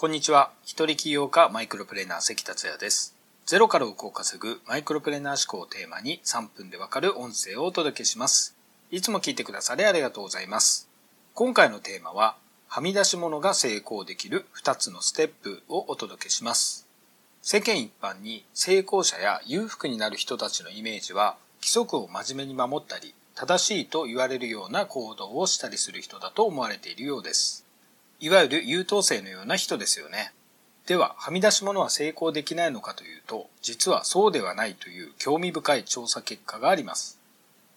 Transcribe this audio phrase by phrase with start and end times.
[0.00, 0.50] こんにちは。
[0.62, 3.14] 一人起業家マイクロプレーナー関達也です。
[3.44, 8.56] ゼロから億を稼ぐマイクロプレーナー思考をテーマに3分でわかる音声をお届けします。
[8.90, 10.88] いつも聞いてくださりありがとうございます。
[11.34, 12.36] 今回のテーマは、
[12.66, 16.86] はみ出し物が成功できる2つのステップをお届けします。
[17.42, 27.66] 世間一般に成功者や裕福になる人たちのイメージは、規則を真面目に守ったり、正しいと言われるような行動をしたりする人だと思われているようです。
[28.20, 30.32] いわゆる優等生のような人ですよね。
[30.86, 37.18] では、はみ出し物は成功できないのかというと、実はそうではないという興味深い調査結果があります。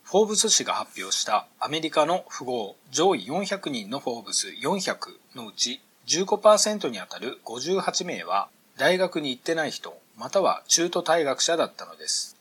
[0.04, 4.98] フォーブス誌が発表したアメリカの富豪上位400人のフォーブス400
[5.36, 12.36] のうち15%にあたる58名は大学に行ってない人、または中途退学者だったのです。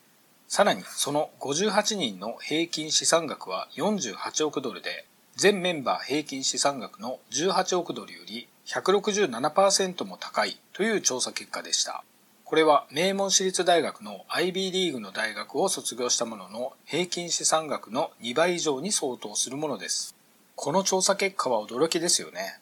[0.49, 12.05] さらにその58人の平均資産額は48億ドルで、全メンバー平均資産額の18億ドルより167%も高いという調査結果でした。
[12.45, 20.15] これは名門私立大学の IB リーグの大学を卒業したものの平均資産額の2倍以上に相当するものです。
[20.55, 22.59] この調査結果は驚きですよね。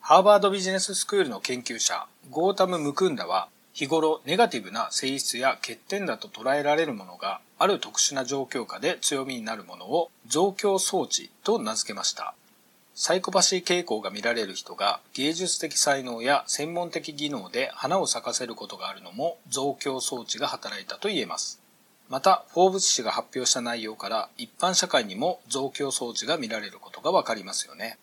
[0.00, 12.34] ハーバードビジネススクールの研究者、ゴータム・ムクンダは、日頃ネガティブな性質や欠点だと捉えられるものがある特殊な状況下で強みになるものを増強装置と名付けました。
[12.94, 21.60] サイコパシー傾向が見られる人が芸術的才能や専門的技能で花を咲かせることがあるのも増強装置が働いたと言えます。
[22.08, 27.98] また、フォーブス誌が発表した内容から一般社会にも増強装置が見られることがわかりますよね。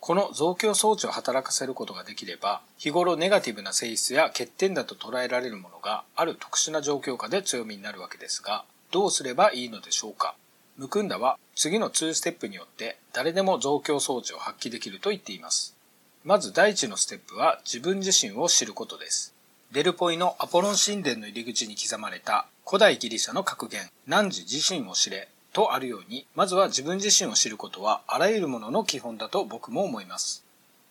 [0.00, 10.34] この増強装置を働かせることができれば、日頃ネガティブな性質や欠点だと捉えられるものがある特殊な状況下で強みになるわけですが、どうすればいいのでしょうか
[10.76, 15.76] ムクンダは次の2ステップによって誰でも増強装置を発揮できると言っています。
[16.24, 19.34] まず第一のステップは自分自身を知ることです。
[19.70, 30.44] デルポイのアポロン神殿の入り口に刻まれた古代ギリシャの格言、汝自身を知れとあるように、まずは自分自身を知ることはあらゆるものの基本だと僕も思います。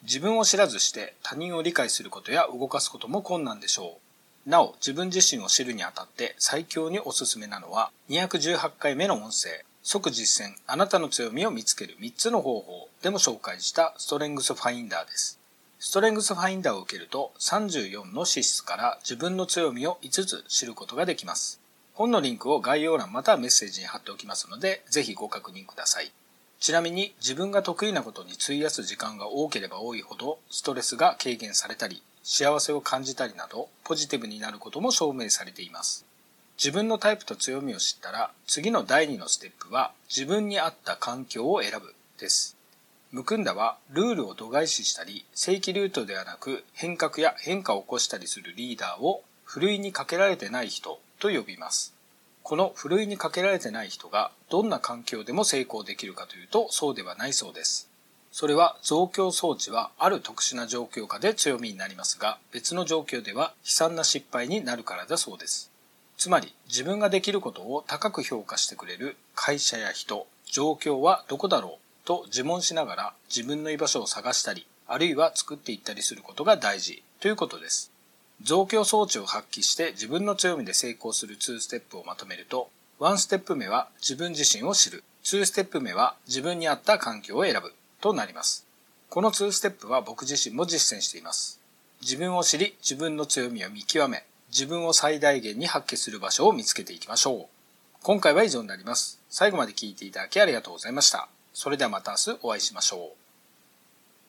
[0.03, 3.97] 自分を知らずして他人を理解することや動かすことも困難でしょ
[4.45, 4.49] う。
[4.49, 9.49] なお、自分自身を知るにあたって最強におすすめなのは218回目の音声、
[9.83, 15.39] 即実践、あなたの強みを見つける3つの方法でも紹介したストレングスファインダーです。
[15.77, 21.59] ストレングスファインダーを受けると34の資質から自分の強みを5つ知ることができます。
[21.93, 26.13] 本のリンクを概要欄またはメッセージに貼っておきますので、ぜひご確認ください。
[26.61, 36.05] ちなみに自分が得意なことに費やす時間が多ければ多いほどストレスが軽減されたり、幸せを感じたりなどポジティブになることも証明されています。
[36.57, 42.55] 自分のタイプと強みを知ったら次の第2のステップは自分に合った環境を選ぶです。
[43.11, 51.93] ムクンダはルールを度外視したり正規ルートではなく変革や変化を起こしたりするリーダーをふるいにかけられてない人と呼びます。
[52.43, 57.89] このふるいにかけられてない人がどんな環境でも成功できるかというとそうではないそうです。
[58.31, 65.72] それは増強装置はある特殊な状況下で強みになりますが別の状況では悲惨な失敗になるからだそうです。
[66.23, 77.91] つまり自分ができることを高く評価してくれる会社や人、状況はどこだろうと自問しながら自分の居場所を探したり、あるいは作っていったりすることが大事ということです。
[78.41, 82.69] 増強装置を発揮して自分の強みで成功する2ステップをまとめると、
[83.01, 88.65] 1ステップ目は自分自身を知る、2ステップ目は自分に合った環境を選ぶとなります。
[89.09, 91.59] この2ステップは僕自身も実践しています。
[92.01, 97.45] 自分を知り、自分の強みを見極め、自分を最大限に発揮する場所を見つけていきましょう。
[98.03, 99.19] 今回は以上になります。
[99.27, 101.27] 最後まで聴いていただきありがとうございました。
[101.55, 103.22] それではまた明日お会いしましょう。